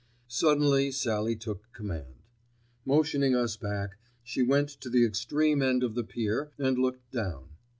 [0.27, 2.15] Suddenly Sallie took command.
[2.85, 7.49] Motioning us back, she went to the extreme end of the pier and looked down.